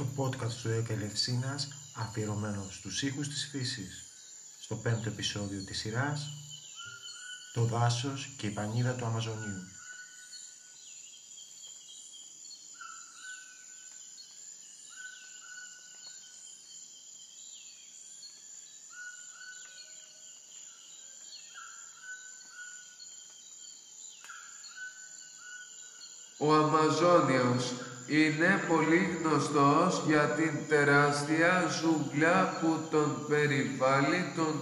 το 0.00 0.06
podcast 0.16 0.52
του 0.62 0.68
ΕΚΑ 0.68 0.92
Ελευσίνας 0.92 1.68
αφιερωμένο 1.94 2.66
στους 2.70 3.02
ήχους 3.02 3.28
της 3.28 3.48
φύσης 3.50 4.04
στο 4.60 4.74
πέμπτο 4.74 5.08
επεισόδιο 5.08 5.64
της 5.64 5.78
σειράς 5.78 6.26
«Το 7.54 7.64
δάσος 7.64 8.30
και 8.36 8.46
η 8.46 8.50
πανίδα 8.50 8.92
του 8.92 9.04
Αμαζονίου». 9.04 9.68
Ο 26.38 26.54
Αμαζόνιος 26.54 27.89
είναι 28.10 28.64
πολύ 28.68 29.18
γνωστός 29.22 30.02
για 30.06 30.24
την 30.36 30.50
τεράστια 30.68 31.66
ζούγκλα 31.80 32.58
που 32.60 32.78
τον 32.90 33.26
περιβάλλει 33.28 34.32
τον, 34.36 34.54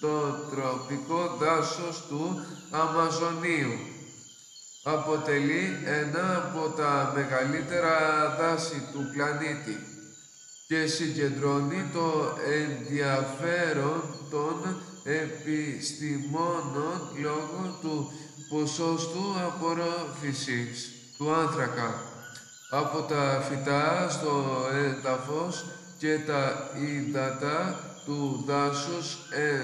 το 0.00 0.16
τροπικό 0.50 1.36
δάσος 1.40 2.06
του 2.08 2.46
Αμαζονίου. 2.70 3.78
Αποτελεί 4.82 5.78
ένα 5.84 6.36
από 6.36 6.68
τα 6.68 7.12
μεγαλύτερα 7.14 7.96
δάση 8.38 8.88
του 8.92 9.10
πλανήτη 9.12 9.76
και 10.66 10.86
συγκεντρώνει 10.86 11.90
το 11.92 12.36
ενδιαφέρον 12.62 14.02
των 14.30 14.82
επιστημόνων 15.04 17.00
λόγω 17.20 17.78
του 17.80 18.12
ποσόστου 18.48 19.34
απορρόφησης 19.46 20.90
του 21.16 21.32
άνθρακα 21.32 22.13
από 22.80 22.98
τα 23.02 23.42
φυτά 23.48 24.06
στο 24.10 24.44
έδαφος 24.84 25.64
και 25.98 26.18
τα 26.26 26.70
ύδατα 26.74 27.80
του 28.04 28.44
δάσους 28.46 29.14
ε, 29.30 29.60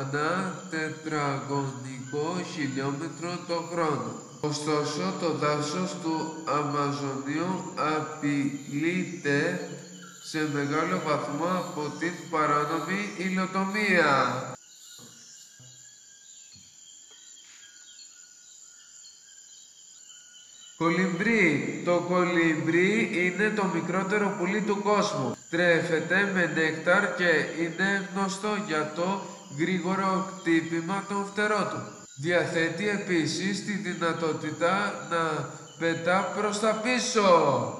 ανά 0.00 0.54
τετραγωνικό 0.70 2.40
χιλιόμετρο 2.52 3.30
το 3.48 3.54
χρόνο. 3.72 4.12
Ωστόσο, 4.40 5.12
το 5.20 5.32
δάσος 5.32 5.94
του 6.02 6.32
Αμαζονίου 6.44 7.72
απειλείται 7.96 9.68
σε 10.22 10.38
μεγάλο 10.52 11.00
βαθμό 11.06 11.46
από 11.46 11.92
την 11.98 12.12
παράνομη 12.30 13.00
υλοτομία. 13.16 14.53
Κολυμπρί. 20.76 21.82
Το 21.84 22.04
κολυμπρί 22.08 23.10
είναι 23.12 23.50
το 23.56 23.64
μικρότερο 23.64 24.36
πουλί 24.38 24.60
του 24.60 24.82
κόσμου. 24.82 25.36
Τρέφεται 25.50 26.30
με 26.34 26.52
νέκταρ 26.54 27.14
και 27.16 27.62
είναι 27.62 28.08
γνωστό 28.14 28.48
για 28.66 28.92
το 28.94 29.20
γρήγορο 29.58 30.28
χτύπημα 30.38 31.04
των 31.08 31.26
φτερών 31.26 31.68
του. 31.70 31.82
Διαθέτει 32.20 32.88
επίσης 32.88 33.64
τη 33.64 33.72
δυνατότητα 33.72 34.72
να 35.10 35.48
πετά 35.78 36.32
προς 36.36 36.60
τα 36.60 36.80
πίσω. 36.82 37.78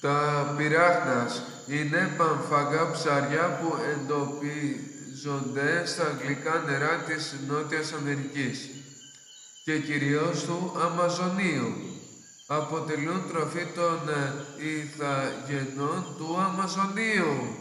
Τα 0.00 0.54
πυράχνας 0.56 1.42
είναι 1.66 2.14
πανφαγά 2.16 2.90
ψάρια 2.90 3.58
που 3.60 3.76
εντοπίζονται 3.92 5.86
στα 5.86 6.18
γλυκά 6.22 6.62
νερά 6.66 6.96
της 7.06 7.34
Νότιας 7.48 7.92
Αμερικής 7.92 8.68
και 9.64 9.80
κυρίως 9.80 10.44
του 10.44 10.72
Αμαζονίου. 10.80 11.72
Αποτελούν 12.46 13.28
τροφή 13.28 13.66
των 13.66 13.98
ηθαγενών 14.58 16.04
του 16.16 16.38
Αμαζονίου. 16.40 17.56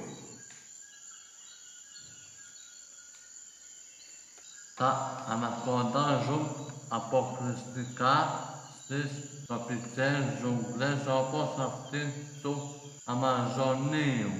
Τα 4.75 5.23
ανακοντάζουν 5.29 6.47
αποκλειστικά 6.87 8.39
στις 8.83 9.11
τοπικές 9.47 10.23
ζούγκλες 10.41 10.99
όπως 11.07 11.49
αυτή 11.57 12.13
του 12.41 12.81
Αμαζονίου. 13.05 14.31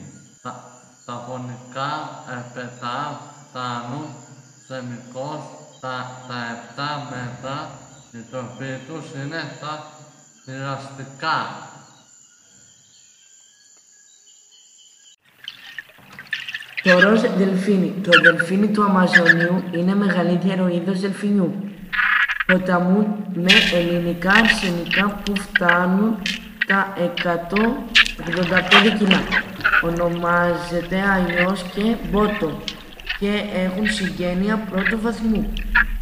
Τα, 0.41 0.81
τα 1.05 1.25
φωνικά 1.27 2.23
επετά 2.29 3.21
φτάνουν 3.49 4.05
σε 4.67 4.83
μικρός 4.83 5.62
τα, 5.83 5.95
τα 6.27 6.39
7 6.75 6.77
μέτρα 7.11 7.55
η 8.11 8.21
τροφή 8.31 8.73
τους 8.87 9.05
είναι 9.23 9.41
τα 9.61 9.73
πειραστικά. 10.45 11.37
Το 16.83 16.99
ροζ 16.99 17.21
δελφίνι. 17.21 17.93
Το 18.03 18.09
δελφίνι 18.21 18.67
του 18.67 18.83
Αμαζονίου 18.83 19.63
είναι 19.71 19.95
μεγαλύτερο 19.95 20.67
είδος 20.67 20.99
δελφινιού. 20.99 21.71
Ποταμού 22.45 23.25
με 23.33 23.53
ελληνικά 23.73 24.31
αρσενικά 24.31 25.21
που 25.25 25.35
φτάνουν 25.35 26.21
τα 26.67 26.93
185 26.97 28.97
κιλά. 28.97 29.21
Ονομάζεται 29.83 31.01
αλλιώς 31.01 31.63
και 31.75 31.95
μπότο 32.09 32.63
και 33.19 33.43
έχουν 33.53 33.87
συγγένεια 33.87 34.57
πρώτου 34.57 35.01
βαθμού 35.01 35.53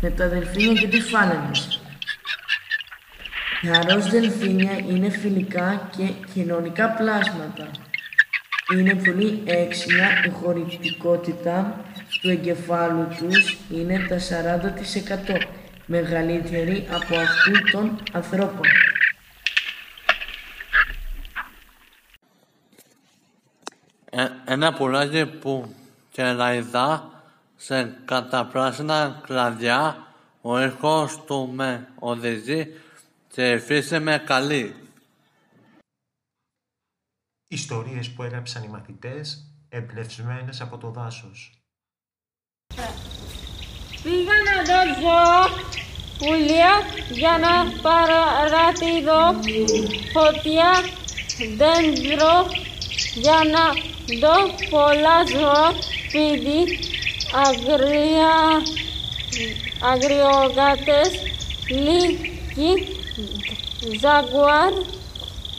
με 0.02 0.10
τα 0.10 0.28
δελφίνια 0.30 0.74
και 0.82 0.88
τις 0.88 1.10
φάλαινες. 1.10 1.82
Τα 3.62 3.94
ροζ 3.94 4.06
δελφίνια 4.06 4.78
είναι 4.78 5.10
φιλικά 5.10 5.90
και 5.98 6.04
κοινωνικά 6.34 6.90
πλάσματα. 6.90 7.72
Είναι 8.74 8.96
πολύ 8.96 9.44
έξυπνα, 9.46 10.26
η 10.26 10.30
χωρητικότητα 10.30 11.86
του 12.22 12.30
εγκεφάλου 12.30 13.08
τους 13.18 13.58
είναι 13.70 14.06
τα 14.10 14.18
40% 14.20 15.42
μεγαλύτερη 15.86 16.88
από 16.92 17.16
αυτού 17.16 17.72
των 17.72 18.04
ανθρώπων. 18.12 18.68
Ε, 24.10 24.28
ένα 24.46 24.74
πουλάκι 24.74 25.26
που 25.26 25.76
κεραϊδά 26.12 27.21
σε 27.64 27.84
καταπράσινα 28.06 29.22
κλαδιά, 29.26 30.08
ο 30.42 30.62
ήχος 30.62 31.24
του 31.26 31.50
με 31.54 31.88
οδηγεί 32.00 32.68
και 33.28 33.52
η 33.52 33.60
φύση 33.60 34.00
με 34.00 34.24
καλή. 34.26 34.76
Ιστορίες 37.48 38.10
που 38.10 38.24
έγραψαν 38.24 38.64
οι 38.64 38.68
μαθητές 38.68 39.52
εμπνευσμένες 39.70 40.62
από 40.62 40.78
το 40.78 40.90
δάσος. 40.90 41.52
Πήγα 44.04 44.34
να 44.48 44.56
δω 44.68 44.82
πουλιά 46.18 46.74
για 47.10 47.38
να 47.38 47.82
παρατηρώ 47.82 49.40
φωτιά 50.14 50.72
δέντρο 51.58 52.46
για 53.16 53.42
να 53.54 53.64
δω 54.22 54.68
πολλά 54.70 55.26
ζώα 55.26 55.72
σπίτι 56.08 56.90
αγρία 57.34 58.62
αγριογάτες 59.80 61.12
λύκη 61.70 62.98
ζαγουάρ 64.00 64.74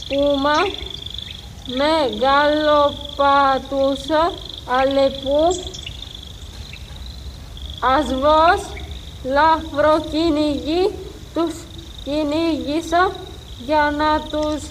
πούμα 0.09 0.57
μεγάλο 1.67 2.95
πατούσα 3.17 4.33
αλεπού 4.67 5.45
ασβός 7.99 8.61
λαφροκυνηγή 9.25 10.95
τους 11.35 11.55
κυνήγησα 12.05 13.13
για 13.65 13.95
να 13.97 14.21
τους 14.21 14.63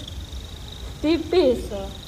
χτυπήσω. 0.98 2.01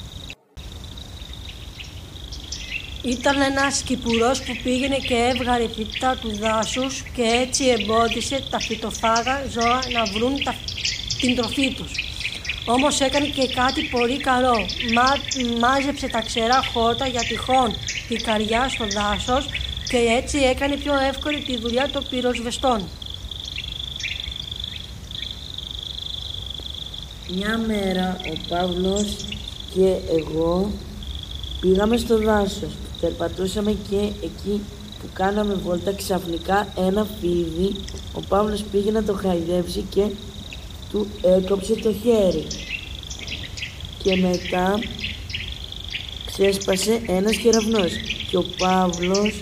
Ήταν 3.07 3.41
ένας 3.41 3.81
κυπουρός 3.81 4.41
που 4.41 4.57
πήγαινε 4.63 4.97
και 4.97 5.15
έβγαρε 5.15 5.67
φυτά 5.75 6.17
του 6.21 6.37
δάσους 6.37 7.03
και 7.15 7.21
έτσι 7.21 7.63
εμπόδισε 7.65 8.43
τα 8.49 8.59
φυτοφάγα 8.59 9.43
ζώα 9.49 9.79
να 9.93 10.05
βρουν 10.05 10.43
τα, 10.43 10.55
την 11.19 11.35
τροφή 11.35 11.73
τους. 11.73 11.91
Όμως 12.65 12.99
έκανε 12.99 13.25
και 13.25 13.47
κάτι 13.47 13.81
πολύ 13.81 14.17
καλό. 14.17 14.55
Μα, 14.93 15.03
μάζεψε 15.59 16.07
τα 16.07 16.21
ξερά 16.21 16.63
χόρτα 16.73 17.07
για 17.07 17.21
τυχόν 17.21 17.75
πικαριά 18.07 18.69
στο 18.69 18.85
δάσος 18.87 19.45
και 19.89 19.97
έτσι 20.17 20.37
έκανε 20.37 20.75
πιο 20.75 20.93
εύκολη 21.09 21.39
τη 21.39 21.57
δουλειά 21.57 21.89
των 21.89 22.05
πυροσβεστών. 22.09 22.87
Μια 27.35 27.57
μέρα 27.57 28.17
ο 28.25 28.37
Παύλος 28.49 29.25
και 29.73 29.95
εγώ 30.17 30.71
πήγαμε 31.61 31.97
στο 31.97 32.17
δάσος. 32.17 32.71
Περπατούσαμε 33.01 33.77
και 33.89 33.97
εκεί 34.23 34.61
που 34.99 35.07
κάναμε 35.13 35.53
βόλτα 35.53 35.93
ξαφνικά 35.93 36.67
ένα 36.77 37.07
φίδι 37.19 37.75
ο 38.13 38.19
Παύλος 38.27 38.63
πήγε 38.71 38.91
να 38.91 39.03
το 39.03 39.13
χαϊδεύσει 39.13 39.85
και 39.89 40.05
του 40.91 41.07
έκοψε 41.21 41.73
το 41.73 41.93
χέρι. 41.93 42.47
και 44.03 44.15
μετά 44.15 44.79
ξέσπασε 46.25 47.01
ένας 47.07 47.37
κεραυνός 47.37 47.91
και 48.29 48.37
ο 48.37 48.45
Παύλος 48.57 49.33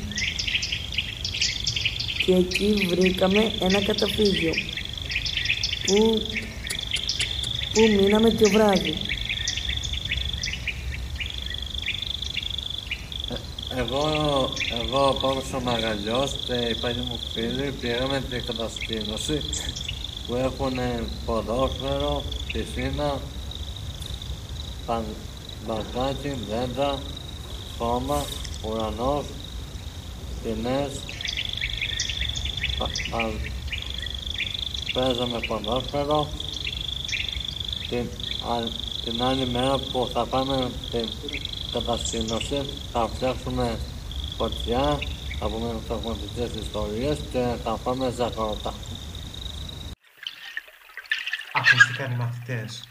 και 2.26 2.34
εκεί 2.34 2.88
βρήκαμε 2.90 3.52
ένα 3.60 3.82
καταφύγιο 3.84 4.52
που, 5.86 6.22
που 7.74 7.82
μείναμε 8.02 8.30
το 8.30 8.50
βράδυ. 8.50 9.13
Εγώ, 13.78 14.04
εγώ 14.82 15.18
πάω 15.22 15.42
στο 15.48 15.60
Μαγαλιός 15.60 16.32
και 16.46 16.54
οι 16.54 16.76
παλιοί 16.76 17.04
μου 17.08 17.20
φίλοι 17.34 17.72
πήγαμε 17.72 18.24
την 18.30 18.46
κατασκήνωση 18.46 19.42
που 20.28 20.36
έχουν 20.36 20.80
ποδόσφαιρο, 21.26 22.24
πισίνα, 22.52 23.20
παν, 24.86 25.04
μπακάκι, 25.68 26.38
δέντρα, 26.50 27.00
χώμα, 27.78 28.26
ουρανός, 28.62 29.26
σκηνές, 30.40 30.92
πα, 32.78 32.90
πα, 33.12 33.32
παίζαμε 34.94 35.40
ποδόσφαιρο. 35.48 36.28
Την, 37.90 38.10
α, 38.52 38.64
την 39.04 39.24
άλλη 39.24 39.46
μέρα 39.46 39.78
που 39.92 40.10
θα 40.14 40.26
πάμε 40.26 40.72
την 40.92 41.10
κατασκήνωση 41.74 42.60
θα 42.92 43.08
φτιάξουμε 43.08 43.80
φωτιά, 44.38 44.98
θα 45.40 45.48
πούμε 45.50 45.80
πραγματικές 45.88 46.54
ιστορίες 46.64 47.20
και 47.32 47.56
θα 47.64 47.72
πάμε 47.84 48.12
ζαχαρωτά. 48.12 48.74
Ακούστηκαν 51.54 52.12
οι 52.12 52.16
μαθητές. 52.16 52.88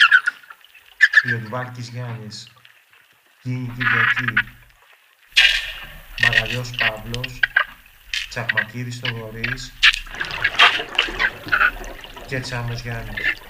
Λιοντβάρκης 1.24 1.88
Γιάννης. 1.88 2.48
Γίνη 3.42 3.72
Κυριακή. 3.76 4.34
Μαγαλιός 6.22 6.70
Παύλος. 6.70 7.40
Τσακμακίδης 8.28 8.98
Θοδωρής. 8.98 9.72
Και 12.26 12.40
Τσάμος 12.40 12.80
Γιάννης. 12.80 13.41